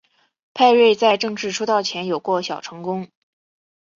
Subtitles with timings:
[0.55, 3.07] 派瑞在正式出道前有过小成功。